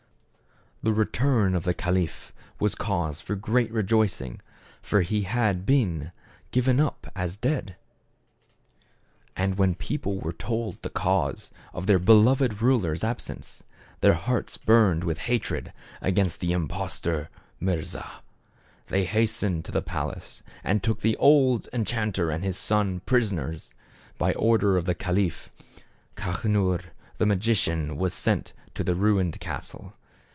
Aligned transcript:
The 0.83 0.93
return 0.95 1.53
of 1.53 1.63
the 1.63 1.75
caliph 1.75 2.33
was 2.59 2.73
cause 2.73 3.21
for 3.21 3.35
great 3.35 3.71
rejoicing, 3.71 4.41
for 4.81 5.01
he 5.03 5.21
had 5.21 5.63
been 5.63 6.11
given 6.49 6.79
up 6.79 7.05
as 7.15 7.37
dead. 7.37 7.75
And 9.37 9.59
when 9.59 9.73
the 9.73 9.75
people 9.75 10.17
were 10.19 10.33
told 10.33 10.81
the 10.81 10.89
cause 10.89 11.51
of 11.71 11.85
their 11.85 11.99
beloved 11.99 12.63
ruler's 12.63 13.03
absence, 13.03 13.61
their 13.99 14.15
hearts 14.15 14.57
burned 14.57 15.03
with 15.03 15.19
hatred 15.19 15.71
against 16.01 16.39
the 16.39 16.51
impostor 16.51 17.29
Mirza. 17.59 18.23
They 18.87 19.03
hastened 19.05 19.65
to 19.65 19.71
the 19.71 19.83
palace, 19.83 20.41
and 20.63 20.81
took 20.81 21.01
the 21.01 21.15
old 21.17 21.69
en 21.73 21.85
chanter 21.85 22.31
and 22.31 22.43
his 22.43 22.57
son 22.57 23.01
prisoners. 23.01 23.75
By 24.17 24.33
order 24.33 24.77
of 24.77 24.85
the 24.85 24.95
caliph, 24.95 25.51
Kaschnur 26.15 26.85
the 27.19 27.27
magician 27.27 27.97
was 27.97 28.15
sent 28.15 28.53
to 28.73 28.83
the 28.83 28.95
ruined 28.95 29.39
castle. 29.39 29.93